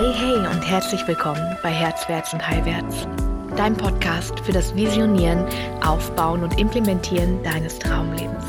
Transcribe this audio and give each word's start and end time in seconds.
Hey, 0.00 0.14
hey 0.14 0.46
und 0.46 0.62
herzlich 0.62 1.06
willkommen 1.06 1.58
bei 1.62 1.68
Herzwärts 1.68 2.32
und 2.32 2.48
Heilwärts, 2.48 3.06
dein 3.54 3.76
Podcast 3.76 4.40
für 4.40 4.52
das 4.52 4.74
Visionieren, 4.74 5.44
Aufbauen 5.86 6.42
und 6.42 6.58
Implementieren 6.58 7.42
deines 7.42 7.78
Traumlebens. 7.78 8.46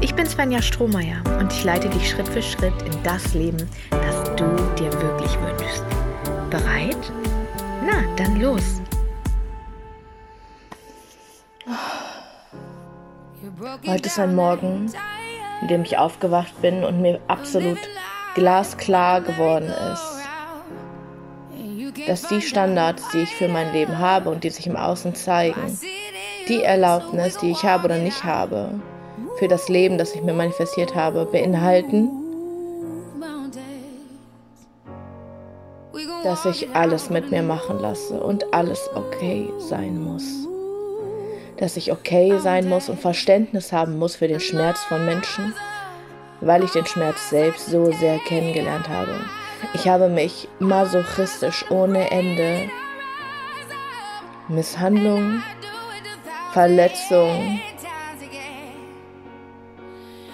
Ich 0.00 0.16
bin 0.16 0.26
Svenja 0.26 0.60
Strohmeier 0.60 1.22
und 1.38 1.52
ich 1.52 1.62
leite 1.62 1.88
dich 1.90 2.10
Schritt 2.10 2.26
für 2.26 2.42
Schritt 2.42 2.74
in 2.82 3.02
das 3.04 3.34
Leben, 3.34 3.70
das 3.88 4.24
du 4.34 4.44
dir 4.76 4.92
wirklich 5.00 5.38
wünschst. 5.40 5.84
Bereit? 6.50 7.12
Na, 7.86 8.02
dann 8.16 8.40
los! 8.40 8.82
Heute 13.86 14.08
ist 14.08 14.18
ein 14.18 14.34
Morgen, 14.34 14.92
in 15.62 15.68
dem 15.68 15.84
ich 15.84 15.96
aufgewacht 15.98 16.60
bin 16.60 16.82
und 16.82 17.00
mir 17.00 17.20
absolut 17.28 17.78
glasklar 18.34 19.20
geworden 19.20 19.72
ist, 19.92 20.23
dass 22.06 22.28
die 22.28 22.40
Standards, 22.40 23.08
die 23.12 23.22
ich 23.22 23.34
für 23.34 23.48
mein 23.48 23.72
Leben 23.72 23.98
habe 23.98 24.30
und 24.30 24.44
die 24.44 24.50
sich 24.50 24.66
im 24.66 24.76
Außen 24.76 25.14
zeigen, 25.14 25.78
die 26.48 26.62
Erlaubnis, 26.62 27.38
die 27.38 27.50
ich 27.50 27.64
habe 27.64 27.86
oder 27.86 27.98
nicht 27.98 28.24
habe, 28.24 28.70
für 29.38 29.48
das 29.48 29.68
Leben, 29.68 29.98
das 29.98 30.14
ich 30.14 30.22
mir 30.22 30.34
manifestiert 30.34 30.94
habe, 30.94 31.24
beinhalten, 31.26 32.10
dass 36.22 36.44
ich 36.46 36.74
alles 36.74 37.10
mit 37.10 37.30
mir 37.30 37.42
machen 37.42 37.78
lasse 37.80 38.20
und 38.20 38.52
alles 38.54 38.88
okay 38.94 39.50
sein 39.58 40.02
muss. 40.02 40.24
Dass 41.58 41.76
ich 41.76 41.92
okay 41.92 42.38
sein 42.38 42.68
muss 42.68 42.88
und 42.88 43.00
Verständnis 43.00 43.72
haben 43.72 43.98
muss 43.98 44.16
für 44.16 44.28
den 44.28 44.40
Schmerz 44.40 44.80
von 44.84 45.04
Menschen, 45.04 45.54
weil 46.40 46.64
ich 46.64 46.72
den 46.72 46.86
Schmerz 46.86 47.30
selbst 47.30 47.66
so 47.66 47.92
sehr 47.92 48.18
kennengelernt 48.18 48.88
habe. 48.88 49.20
Ich 49.72 49.88
habe 49.88 50.08
mich 50.08 50.48
masochistisch 50.58 51.64
ohne 51.70 52.10
Ende 52.10 52.68
Misshandlung, 54.48 55.42
Verletzung 56.52 57.60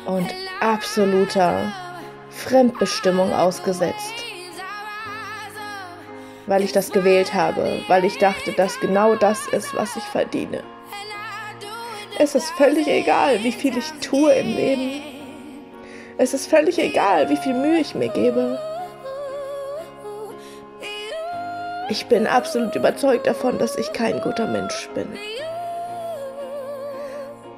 und 0.06 0.34
absoluter 0.60 1.72
Fremdbestimmung 2.30 3.32
ausgesetzt. 3.32 4.14
Weil 6.46 6.64
ich 6.64 6.72
das 6.72 6.90
gewählt 6.90 7.32
habe, 7.32 7.80
weil 7.86 8.04
ich 8.04 8.18
dachte, 8.18 8.52
dass 8.52 8.80
genau 8.80 9.14
das 9.14 9.46
ist, 9.48 9.74
was 9.74 9.94
ich 9.96 10.04
verdiene. 10.04 10.64
Es 12.18 12.34
ist 12.34 12.50
völlig 12.50 12.88
egal, 12.88 13.42
wie 13.44 13.52
viel 13.52 13.78
ich 13.78 13.90
tue 14.00 14.32
im 14.32 14.48
Leben. 14.48 15.02
Es 16.18 16.34
ist 16.34 16.48
völlig 16.48 16.78
egal, 16.78 17.30
wie 17.30 17.36
viel 17.36 17.54
Mühe 17.54 17.78
ich 17.78 17.94
mir 17.94 18.08
gebe. 18.08 18.58
Ich 21.90 22.06
bin 22.06 22.28
absolut 22.28 22.76
überzeugt 22.76 23.26
davon, 23.26 23.58
dass 23.58 23.74
ich 23.74 23.92
kein 23.92 24.20
guter 24.20 24.46
Mensch 24.46 24.88
bin. 24.94 25.08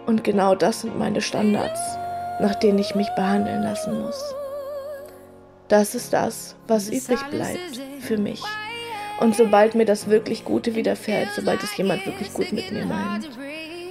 Und 0.07 0.25
genau 0.25 0.55
das 0.55 0.81
sind 0.81 0.99
meine 0.99 1.21
Standards, 1.21 1.81
nach 2.41 2.55
denen 2.55 2.79
ich 2.79 2.95
mich 2.95 3.11
behandeln 3.11 3.63
lassen 3.63 4.01
muss. 4.01 4.35
Das 5.69 5.95
ist 5.95 6.15
das, 6.15 6.57
was 6.67 6.89
übrig 6.89 7.21
bleibt 7.31 7.79
für 8.01 8.17
mich. 8.17 8.43
Und 9.21 9.37
sobald 9.37 9.75
mir 9.75 9.85
das 9.85 10.09
wirklich 10.09 10.47
Gute 10.47 10.75
widerfährt, 10.75 11.29
sobald 11.37 11.63
es 11.63 11.77
jemand 11.77 12.07
wirklich 12.07 12.33
gut 12.33 12.53
mit 12.53 12.73
mir 12.73 12.87
meint, 12.87 13.29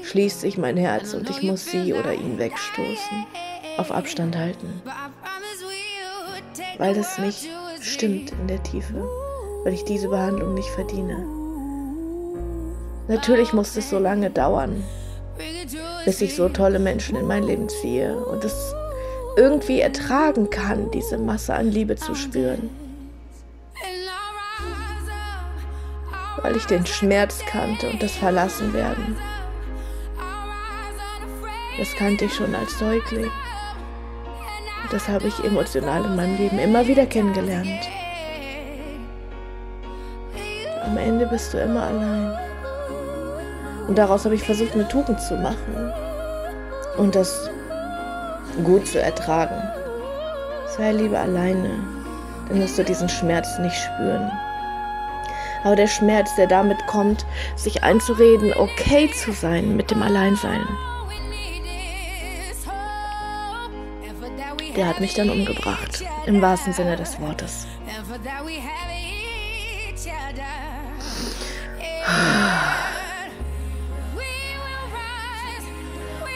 schließt 0.02 0.42
sich 0.42 0.58
mein 0.58 0.76
Herz 0.76 1.14
und 1.14 1.30
ich 1.30 1.44
muss 1.44 1.68
sie 1.68 1.94
oder 1.94 2.14
ihn 2.14 2.40
wegstoßen, 2.40 3.28
auf 3.78 3.92
Abstand 3.92 4.36
halten. 4.36 4.82
Weil 6.80 6.96
das 6.96 7.20
nicht 7.20 7.48
stimmt 7.80 8.32
in 8.32 8.48
der 8.48 8.62
Tiefe 8.64 9.08
weil 9.64 9.74
ich 9.74 9.84
diese 9.84 10.10
Behandlung 10.10 10.54
nicht 10.54 10.70
verdiene. 10.70 11.26
Natürlich 13.08 13.54
muss 13.54 13.76
es 13.76 13.90
so 13.90 14.00
lange 14.00 14.30
dauern, 14.30 14.84
bis 16.06 16.22
ich 16.22 16.36
so 16.36 16.50
tolle 16.50 16.80
Menschen 16.80 17.16
in 17.16 17.28
mein 17.28 17.44
Leben 17.44 17.68
ziehe 17.68 18.16
und 18.16 18.44
es 18.46 18.74
irgendwie 19.36 19.80
ertragen 19.80 20.50
kann, 20.50 20.92
diese 20.92 21.18
Masse 21.18 21.54
an 21.54 21.70
Liebe 21.70 21.96
zu 21.96 22.16
spüren. 22.16 22.70
Weil 26.42 26.56
ich 26.56 26.66
den 26.66 26.86
Schmerz 26.86 27.40
kannte 27.46 27.90
und 27.90 28.02
das 28.02 28.14
Verlassenwerden. 28.14 29.16
Das 31.78 31.94
kannte 31.96 32.26
ich 32.26 32.34
schon 32.34 32.54
als 32.56 32.78
Säugling. 32.78 33.30
Das 34.92 35.08
habe 35.08 35.28
ich 35.28 35.44
emotional 35.44 36.04
in 36.06 36.16
meinem 36.16 36.38
Leben 36.38 36.60
immer 36.60 36.86
wieder 36.88 37.06
kennengelernt. 37.06 37.88
Am 40.92 40.98
Ende 40.98 41.26
bist 41.26 41.54
du 41.54 41.58
immer 41.58 41.84
allein. 41.84 42.38
Und 43.88 43.98
daraus 43.98 44.26
habe 44.26 44.36
ich 44.36 44.44
versucht, 44.44 44.74
eine 44.74 44.90
Tugend 44.90 45.22
zu 45.22 45.36
machen 45.36 45.94
und 46.98 47.16
das 47.16 47.50
gut 48.66 48.86
zu 48.86 49.02
ertragen. 49.02 49.56
Sei 50.76 50.92
lieber 50.92 51.18
alleine, 51.18 51.70
dann 52.50 52.60
wirst 52.60 52.78
du 52.78 52.84
diesen 52.84 53.08
Schmerz 53.08 53.58
nicht 53.60 53.76
spüren. 53.78 54.30
Aber 55.64 55.78
der 55.78 55.88
Schmerz, 55.88 56.36
der 56.36 56.48
damit 56.48 56.86
kommt, 56.88 57.26
sich 57.56 57.84
einzureden, 57.84 58.54
okay 58.54 59.10
zu 59.12 59.32
sein 59.32 59.78
mit 59.78 59.92
dem 59.92 60.02
Alleinsein, 60.02 60.68
der 64.76 64.88
hat 64.88 65.00
mich 65.00 65.14
dann 65.14 65.30
umgebracht, 65.30 66.04
im 66.26 66.42
wahrsten 66.42 66.74
Sinne 66.74 66.98
des 66.98 67.18
Wortes. 67.22 67.66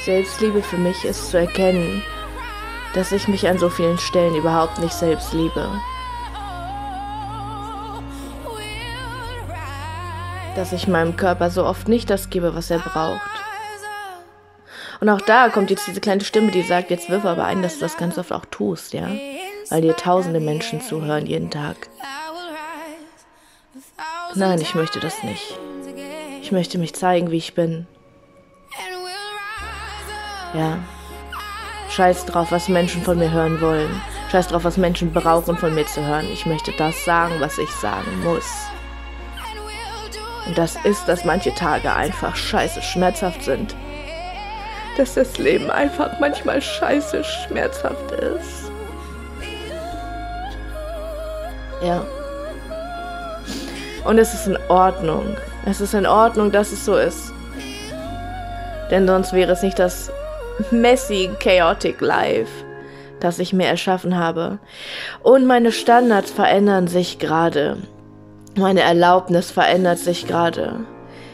Selbstliebe 0.06 0.62
für 0.62 0.78
mich 0.78 1.04
ist 1.04 1.32
zu 1.32 1.40
erkennen, 1.40 2.04
dass 2.94 3.12
ich 3.12 3.28
mich 3.28 3.48
an 3.48 3.58
so 3.58 3.70
vielen 3.70 3.98
Stellen 3.98 4.36
überhaupt 4.36 4.78
nicht 4.80 4.94
selbst 4.94 5.34
liebe. 5.34 5.68
Dass 10.56 10.72
ich 10.74 10.88
meinem 10.88 11.18
Körper 11.18 11.50
so 11.50 11.66
oft 11.66 11.88
nicht 11.88 12.10
das 12.10 12.30
gebe, 12.30 12.56
was 12.56 12.70
er 12.70 12.80
braucht. 12.80 13.20
Und 15.02 15.10
auch 15.10 15.22
da 15.22 15.50
kommt 15.50 15.72
jetzt 15.72 15.88
diese 15.88 16.02
kleine 16.02 16.24
Stimme, 16.24 16.52
die 16.52 16.62
sagt, 16.62 16.92
jetzt 16.92 17.10
wirf 17.10 17.26
aber 17.26 17.46
ein, 17.46 17.64
dass 17.64 17.76
du 17.76 17.80
das 17.82 17.98
ganz 17.98 18.18
oft 18.18 18.32
auch 18.32 18.46
tust, 18.46 18.94
ja? 18.94 19.10
Weil 19.70 19.82
dir 19.82 19.96
tausende 19.96 20.40
Menschen 20.40 20.82
zuhören 20.82 21.26
jeden 21.26 21.50
Tag. 21.50 21.90
Nein, 24.36 24.60
ich 24.60 24.76
möchte 24.76 25.00
das 25.00 25.24
nicht. 25.24 25.58
Ich 26.42 26.52
möchte 26.52 26.78
mich 26.78 26.94
zeigen, 26.94 27.32
wie 27.32 27.38
ich 27.38 27.56
bin. 27.56 27.88
Ja. 30.54 30.78
Scheiß 31.90 32.26
drauf, 32.26 32.52
was 32.52 32.68
Menschen 32.68 33.02
von 33.02 33.18
mir 33.18 33.32
hören 33.32 33.62
wollen. 33.62 34.02
Scheiß 34.32 34.50
drauf, 34.50 34.66
was 34.66 34.76
Menschen 34.76 35.14
brauchen 35.14 35.58
von 35.58 35.74
mir 35.74 35.86
zu 35.86 36.06
hören. 36.06 36.26
Ich 36.34 36.46
möchte 36.46 36.74
das 36.78 37.06
sagen, 37.06 37.36
was 37.40 37.58
ich 37.58 37.70
sagen 37.70 38.24
muss. 38.24 38.46
Und 40.46 40.58
das 40.58 40.76
ist, 40.84 41.08
dass 41.08 41.24
manche 41.24 41.54
Tage 41.54 41.94
einfach 41.94 42.36
scheiße 42.36 42.82
schmerzhaft 42.82 43.42
sind. 43.44 43.74
Dass 44.98 45.14
das 45.14 45.38
Leben 45.38 45.72
einfach 45.72 46.20
manchmal 46.20 46.62
scheiße 46.62 47.24
schmerzhaft 47.24 48.12
ist. 48.12 48.72
Ja. 51.82 52.06
Und 54.06 54.20
es 54.20 54.34
ist 54.34 54.48
in 54.48 54.58
Ordnung. 54.70 55.36
Es 55.66 55.82
ist 55.82 55.94
in 55.94 56.06
Ordnung, 56.06 56.52
dass 56.52 56.72
es 56.72 56.86
so 56.86 56.96
ist. 56.96 57.34
Denn 58.92 59.08
sonst 59.08 59.34
wäre 59.34 59.52
es 59.52 59.64
nicht 59.64 59.80
das 59.80 60.12
messy, 60.72 61.32
chaotic 61.40 62.02
Life, 62.02 62.52
das 63.20 63.40
ich 63.40 63.52
mir 63.52 63.66
erschaffen 63.66 64.18
habe. 64.18 64.60
Und 65.24 65.48
meine 65.48 65.72
Standards 65.72 66.32
verändern 66.32 66.88
sich 66.88 67.18
gerade. 67.18 67.78
Meine 68.56 68.82
Erlaubnis 68.82 69.50
verändert 69.52 69.98
sich 69.98 70.28
gerade. 70.28 70.86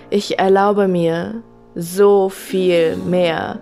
Ich 0.10 0.40
erlaube 0.40 0.88
mir 0.88 1.44
so 1.76 2.30
viel 2.30 2.96
mehr 2.96 3.60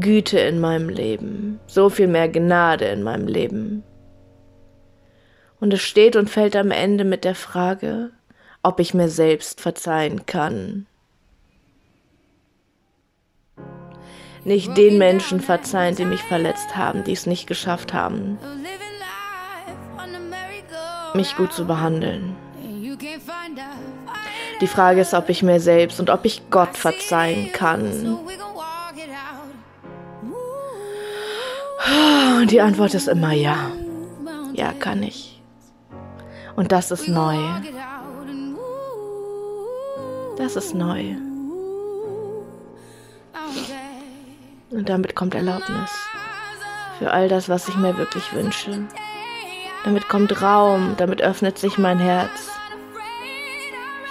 Güte 0.00 0.38
in 0.38 0.60
meinem 0.60 0.88
Leben, 0.88 1.60
so 1.66 1.88
viel 1.88 2.08
mehr 2.08 2.28
Gnade 2.28 2.86
in 2.86 3.02
meinem 3.02 3.28
Leben. 3.28 3.84
Und 5.60 5.72
es 5.72 5.82
steht 5.82 6.16
und 6.16 6.28
fällt 6.28 6.56
am 6.56 6.70
Ende 6.70 7.04
mit 7.04 7.24
der 7.24 7.34
Frage, 7.34 8.10
ob 8.62 8.80
ich 8.80 8.94
mir 8.94 9.08
selbst 9.08 9.60
verzeihen 9.60 10.26
kann. 10.26 10.86
Nicht 14.44 14.76
den 14.76 14.98
Menschen 14.98 15.40
verzeihen, 15.40 15.96
die 15.96 16.04
mich 16.04 16.22
verletzt 16.22 16.76
haben, 16.76 17.02
die 17.04 17.12
es 17.12 17.24
nicht 17.26 17.46
geschafft 17.46 17.94
haben, 17.94 18.38
mich 21.14 21.36
gut 21.36 21.52
zu 21.52 21.66
behandeln. 21.66 22.36
Die 24.60 24.66
Frage 24.66 25.00
ist, 25.00 25.14
ob 25.14 25.28
ich 25.30 25.42
mir 25.42 25.60
selbst 25.60 25.98
und 25.98 26.10
ob 26.10 26.24
ich 26.24 26.42
Gott 26.50 26.76
verzeihen 26.76 27.52
kann. 27.52 28.18
Und 32.38 32.50
die 32.50 32.60
Antwort 32.60 32.94
ist 32.94 33.08
immer 33.08 33.32
ja. 33.32 33.70
Ja, 34.52 34.72
kann 34.72 35.02
ich. 35.02 35.33
Und 36.56 36.72
das 36.72 36.90
ist 36.90 37.08
neu. 37.08 37.38
Das 40.36 40.56
ist 40.56 40.74
neu. 40.74 41.16
Und 44.70 44.88
damit 44.88 45.14
kommt 45.14 45.34
Erlaubnis 45.34 45.90
für 46.98 47.10
all 47.12 47.28
das, 47.28 47.48
was 47.48 47.68
ich 47.68 47.76
mir 47.76 47.96
wirklich 47.98 48.32
wünsche. 48.32 48.82
Damit 49.84 50.08
kommt 50.08 50.40
Raum, 50.42 50.94
damit 50.96 51.22
öffnet 51.22 51.58
sich 51.58 51.78
mein 51.78 51.98
Herz 51.98 52.50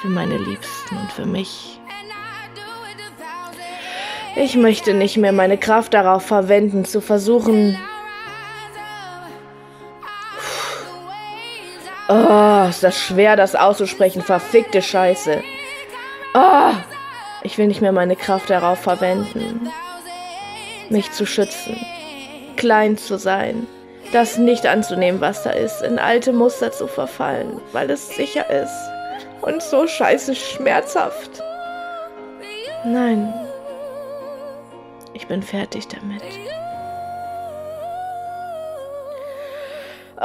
für 0.01 0.09
meine 0.09 0.37
Liebsten 0.37 0.97
und 0.97 1.11
für 1.11 1.25
mich. 1.25 1.79
Ich 4.35 4.55
möchte 4.55 4.93
nicht 4.93 5.17
mehr 5.17 5.31
meine 5.31 5.57
Kraft 5.57 5.93
darauf 5.93 6.25
verwenden, 6.25 6.85
zu 6.85 7.01
versuchen. 7.01 7.77
Oh, 12.15 12.69
ist 12.69 12.83
das 12.83 12.99
schwer, 12.99 13.35
das 13.35 13.55
auszusprechen. 13.55 14.21
Verfickte 14.21 14.83
Scheiße. 14.83 15.41
Oh, 16.35 16.71
ich 17.41 17.57
will 17.57 17.65
nicht 17.67 17.81
mehr 17.81 17.91
meine 17.91 18.15
Kraft 18.15 18.51
darauf 18.51 18.79
verwenden, 18.79 19.67
mich 20.89 21.11
zu 21.11 21.25
schützen, 21.25 21.75
klein 22.55 22.97
zu 22.97 23.17
sein, 23.17 23.65
das 24.11 24.37
nicht 24.37 24.67
anzunehmen, 24.67 25.21
was 25.21 25.41
da 25.41 25.49
ist, 25.51 25.81
in 25.81 25.97
alte 25.97 26.33
Muster 26.33 26.71
zu 26.71 26.87
verfallen, 26.87 27.59
weil 27.71 27.89
es 27.89 28.09
sicher 28.09 28.47
ist 28.49 28.91
und 29.41 29.63
so 29.63 29.87
scheiße 29.87 30.35
schmerzhaft. 30.35 31.41
Nein, 32.85 33.33
ich 35.13 35.27
bin 35.27 35.41
fertig 35.41 35.87
damit. 35.87 36.21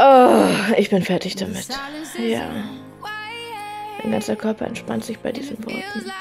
Oh, 0.01 0.45
ich 0.77 0.91
bin 0.91 1.03
fertig 1.03 1.35
damit. 1.35 1.67
Ja. 2.19 2.49
Mein 4.01 4.13
ganzer 4.13 4.37
Körper 4.37 4.67
entspannt 4.67 5.05
sich 5.05 5.19
bei 5.19 5.33
diesen 5.33 5.59
Worten. 5.65 6.13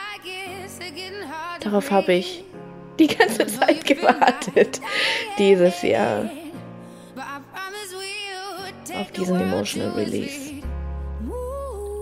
Darauf 1.62 1.92
habe 1.92 2.14
ich 2.14 2.44
die 2.98 3.08
ganze 3.08 3.46
Zeit 3.46 3.86
gewartet. 3.86 4.82
Dieses 5.38 5.84
Jahr. 5.84 6.28
Auf 8.96 9.12
diesen 9.12 9.40
Emotional 9.40 9.92
Release. 9.92 10.54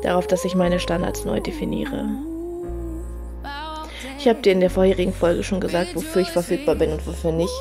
Darauf, 0.02 0.28
dass 0.28 0.46
ich 0.46 0.56
meine 0.56 0.80
Standards 0.80 1.26
neu 1.26 1.42
definiere. 1.42 2.08
Ich 4.18 4.30
habe 4.30 4.42
dir 4.42 4.54
in 4.54 4.62
der 4.62 4.70
vorherigen 4.70 5.14
Folge 5.14 5.44
schon 5.44 5.60
gesagt, 5.60 5.94
wofür 5.94 6.22
ich 6.22 6.30
verfügbar 6.30 6.76
bin 6.76 6.94
und 6.94 7.06
wofür 7.06 7.34
nicht. 7.34 7.54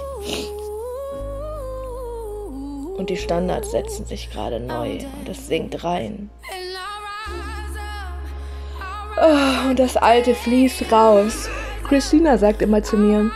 Und 2.96 3.11
die 3.11 3.17
Standards 3.17 3.73
setzen 3.73 4.06
sich 4.06 4.31
gerade 4.31 4.61
neu 4.61 4.99
und 5.19 5.29
es 5.29 5.46
sinkt 5.46 5.82
rein. 5.85 6.31
Oh, 9.20 9.69
und 9.70 9.79
das 9.79 9.96
Alte 9.96 10.35
fließt 10.35 10.91
raus. 10.91 11.49
Christina 11.88 12.38
sagt 12.38 12.62
immer 12.62 12.82
zu 12.82 12.96
mir, 12.96 13.31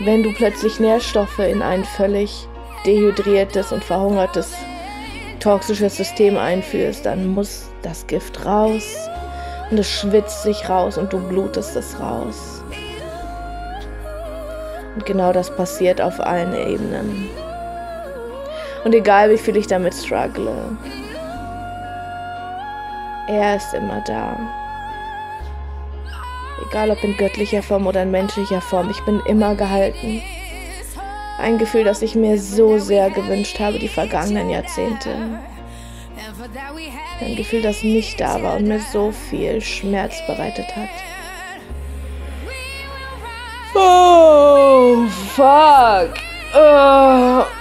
wenn 0.00 0.22
du 0.22 0.32
plötzlich 0.34 0.80
Nährstoffe 0.80 1.38
in 1.38 1.62
ein 1.62 1.84
völlig 1.84 2.46
dehydriertes 2.84 3.72
und 3.72 3.82
verhungertes 3.82 4.52
toxisches 5.40 5.96
System 5.96 6.36
einführst, 6.36 7.06
dann 7.06 7.28
muss 7.28 7.70
das 7.82 8.06
Gift 8.06 8.44
raus 8.44 9.08
und 9.70 9.78
es 9.78 9.88
schwitzt 9.88 10.42
sich 10.42 10.68
raus 10.68 10.98
und 10.98 11.12
du 11.12 11.18
blutest 11.18 11.76
es 11.76 11.98
raus. 12.00 12.62
Und 14.94 15.06
genau 15.06 15.32
das 15.32 15.54
passiert 15.54 16.00
auf 16.00 16.20
allen 16.20 16.54
Ebenen. 16.54 17.28
Und 18.86 18.94
egal 18.94 19.30
wie 19.30 19.36
viel 19.36 19.56
ich 19.56 19.66
damit 19.66 19.94
struggle, 19.94 20.78
er 23.26 23.56
ist 23.56 23.74
immer 23.74 24.00
da. 24.06 24.38
Egal 26.68 26.92
ob 26.92 27.02
in 27.02 27.16
göttlicher 27.16 27.64
Form 27.64 27.88
oder 27.88 28.04
in 28.04 28.12
menschlicher 28.12 28.60
Form, 28.60 28.88
ich 28.88 29.00
bin 29.00 29.18
immer 29.26 29.56
gehalten. 29.56 30.22
Ein 31.40 31.58
Gefühl, 31.58 31.82
das 31.82 32.00
ich 32.00 32.14
mir 32.14 32.38
so 32.38 32.78
sehr 32.78 33.10
gewünscht 33.10 33.58
habe 33.58 33.80
die 33.80 33.88
vergangenen 33.88 34.50
Jahrzehnte. 34.50 35.16
Ein 37.20 37.34
Gefühl, 37.34 37.62
das 37.62 37.82
nicht 37.82 38.20
da 38.20 38.40
war 38.40 38.54
und 38.54 38.68
mir 38.68 38.78
so 38.78 39.10
viel 39.10 39.60
Schmerz 39.62 40.24
bereitet 40.28 40.76
hat. 40.76 40.90
Oh, 43.74 45.08
fuck. 45.34 46.14
Oh. 46.54 47.55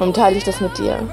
Und 0.00 0.16
teile 0.16 0.36
ich 0.36 0.44
das 0.44 0.60
mit 0.60 0.76
dir. 0.78 1.08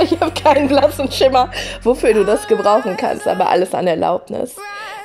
Ich 0.00 0.12
habe 0.20 0.32
keinen 0.32 0.68
blassen 0.68 1.10
Schimmer, 1.10 1.50
wofür 1.82 2.12
du 2.12 2.24
das 2.24 2.46
gebrauchen 2.46 2.96
kannst, 2.96 3.26
aber 3.26 3.48
alles 3.48 3.74
an 3.74 3.86
Erlaubnis, 3.86 4.54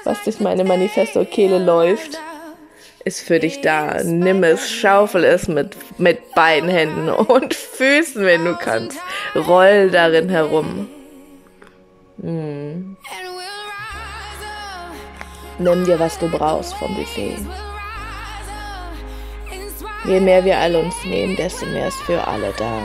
was 0.04 0.22
durch 0.24 0.40
meine 0.40 0.64
Manifesto-Kehle 0.64 1.58
läuft, 1.58 2.20
ist 3.04 3.22
für 3.22 3.40
dich 3.40 3.62
da. 3.62 4.04
Nimm 4.04 4.44
es, 4.44 4.70
schaufel 4.70 5.24
es 5.24 5.48
mit, 5.48 5.76
mit 6.00 6.34
beiden 6.36 6.70
Händen 6.70 7.10
und 7.10 7.54
Füßen, 7.78 8.24
wenn 8.26 8.46
du 8.46 8.56
kannst. 8.56 9.00
Roll 9.36 9.90
darin 9.90 10.30
herum. 10.30 10.90
Hm. 12.22 12.98
Nimm 15.60 15.86
dir, 15.86 16.00
was 16.00 16.18
du 16.18 16.30
brauchst 16.30 16.74
vom 16.76 16.96
Buffet. 16.96 17.36
Je 20.06 20.20
mehr 20.20 20.44
wir 20.44 20.58
alle 20.58 20.80
uns 20.80 20.96
nehmen, 21.06 21.36
desto 21.38 21.66
mehr 21.68 21.88
ist 21.88 22.02
für 22.02 22.28
alle 22.28 22.54
da. 22.58 22.82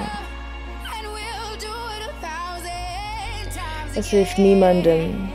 Es 3.96 4.06
hilft 4.06 4.38
niemandem, 4.38 5.28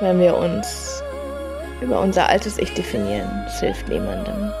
wenn 0.00 0.20
wir 0.20 0.36
uns 0.36 1.02
über 1.80 2.00
unser 2.00 2.28
altes 2.28 2.58
Ich 2.58 2.72
definieren. 2.74 3.44
Es 3.48 3.58
hilft 3.58 3.88
niemandem. 3.88 4.52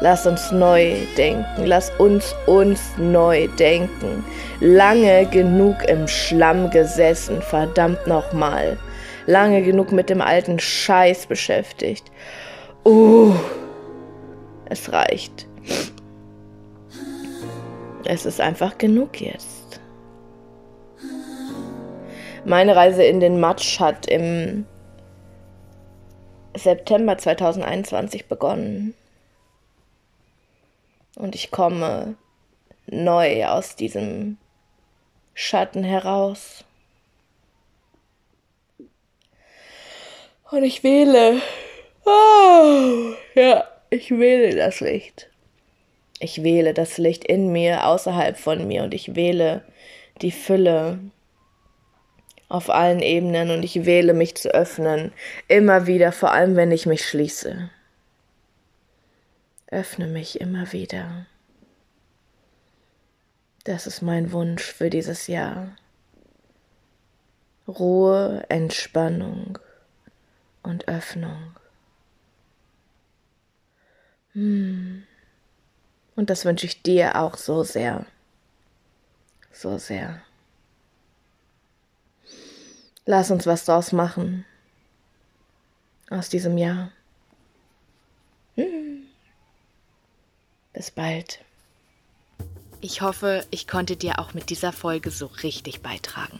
Lass 0.00 0.26
uns 0.26 0.50
neu 0.50 0.96
denken. 1.16 1.66
Lass 1.66 1.90
uns 1.98 2.34
uns 2.46 2.80
neu 2.96 3.46
denken. 3.58 4.24
Lange 4.58 5.26
genug 5.26 5.84
im 5.84 6.08
Schlamm 6.08 6.70
gesessen, 6.70 7.40
verdammt 7.40 8.06
nochmal. 8.08 8.78
Lange 9.26 9.62
genug 9.62 9.92
mit 9.92 10.10
dem 10.10 10.20
alten 10.20 10.58
Scheiß 10.58 11.26
beschäftigt. 11.26 12.10
Uh, 12.84 13.34
es 14.66 14.92
reicht. 14.92 15.46
Es 18.04 18.24
ist 18.24 18.40
einfach 18.40 18.78
genug 18.78 19.20
jetzt. 19.20 19.80
Meine 22.44 22.74
Reise 22.74 23.04
in 23.04 23.20
den 23.20 23.38
Matsch 23.38 23.78
hat 23.80 24.06
im 24.06 24.64
September 26.56 27.18
2021 27.18 28.26
begonnen. 28.26 28.94
Und 31.16 31.34
ich 31.34 31.50
komme 31.50 32.16
neu 32.86 33.46
aus 33.46 33.76
diesem 33.76 34.38
Schatten 35.34 35.84
heraus. 35.84 36.64
Und 40.50 40.64
ich 40.64 40.82
wähle. 40.82 41.40
Oh, 42.10 43.14
ja, 43.34 43.68
ich 43.90 44.10
wähle 44.10 44.56
das 44.56 44.80
Licht. 44.80 45.30
Ich 46.18 46.42
wähle 46.42 46.74
das 46.74 46.98
Licht 46.98 47.24
in 47.24 47.52
mir, 47.52 47.86
außerhalb 47.86 48.36
von 48.36 48.66
mir 48.66 48.82
und 48.82 48.94
ich 48.94 49.14
wähle 49.14 49.62
die 50.20 50.32
Fülle, 50.32 50.98
auf 52.50 52.68
allen 52.68 53.00
Ebenen 53.00 53.50
und 53.52 53.62
ich 53.62 53.86
wähle 53.86 54.12
mich 54.12 54.34
zu 54.34 54.52
öffnen, 54.52 55.12
immer 55.46 55.86
wieder, 55.86 56.10
vor 56.10 56.32
allem 56.32 56.56
wenn 56.56 56.72
ich 56.72 56.84
mich 56.84 57.06
schließe. 57.06 57.70
Öffne 59.68 60.08
mich 60.08 60.40
immer 60.40 60.72
wieder. 60.72 61.26
Das 63.62 63.86
ist 63.86 64.02
mein 64.02 64.32
Wunsch 64.32 64.64
für 64.64 64.90
dieses 64.90 65.28
Jahr. 65.28 65.76
Ruhe, 67.68 68.44
Entspannung 68.48 69.58
und 70.64 70.88
Öffnung. 70.88 71.59
Hm. 74.32 75.04
Und 76.16 76.30
das 76.30 76.44
wünsche 76.44 76.66
ich 76.66 76.82
dir 76.82 77.16
auch 77.16 77.36
so 77.36 77.62
sehr. 77.62 78.06
So 79.52 79.78
sehr. 79.78 80.20
Lass 83.06 83.30
uns 83.30 83.46
was 83.46 83.64
draus 83.64 83.92
machen. 83.92 84.44
Aus 86.10 86.28
diesem 86.28 86.58
Jahr. 86.58 86.92
Hm. 88.56 89.04
Bis 90.72 90.90
bald. 90.90 91.40
Ich 92.80 93.02
hoffe, 93.02 93.44
ich 93.50 93.68
konnte 93.68 93.96
dir 93.96 94.18
auch 94.18 94.32
mit 94.32 94.50
dieser 94.50 94.72
Folge 94.72 95.10
so 95.10 95.26
richtig 95.26 95.82
beitragen. 95.82 96.38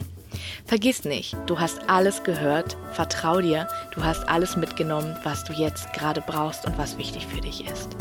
Vergiss 0.64 1.04
nicht, 1.04 1.37
du 1.47 1.59
hast 1.59 1.88
alles 1.88 2.23
gehört, 2.23 2.76
vertrau 2.92 3.40
dir, 3.40 3.66
du 3.94 4.04
hast 4.04 4.28
alles 4.28 4.56
mitgenommen, 4.56 5.16
was 5.25 5.42
du 5.44 5.52
jetzt 5.52 5.92
gerade 5.92 6.20
brauchst 6.20 6.66
und 6.66 6.78
was 6.78 6.99
wichtig 6.99 7.26
für 7.26 7.40
dich 7.40 7.66
ist. 7.66 7.97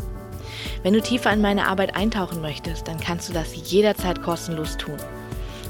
Wenn 0.84 0.94
du 0.94 1.02
tiefer 1.02 1.34
in 1.34 1.42
meine 1.42 1.68
Arbeit 1.68 1.96
eintauchen 1.96 2.42
möchtest, 2.42 2.88
dann 2.88 3.00
kannst 3.00 3.30
du 3.30 3.34
das 3.34 3.72
jederzeit 3.72 4.22
kostenlos 4.22 4.78
tun. 4.78 4.98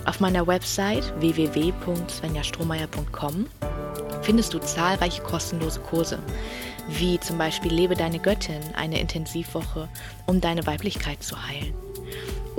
Auf 0.05 0.19
meiner 0.19 0.45
Website 0.47 1.13
www.svenjastrohmeier.com 1.19 3.45
findest 4.21 4.53
du 4.53 4.59
zahlreiche 4.59 5.21
kostenlose 5.21 5.79
Kurse, 5.81 6.19
wie 6.87 7.19
zum 7.19 7.37
Beispiel 7.37 7.73
Lebe 7.73 7.95
deine 7.95 8.19
Göttin, 8.19 8.61
eine 8.75 8.99
Intensivwoche, 8.99 9.87
um 10.25 10.41
deine 10.41 10.65
Weiblichkeit 10.65 11.23
zu 11.23 11.47
heilen. 11.47 11.73